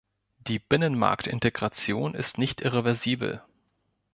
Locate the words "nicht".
2.39-2.61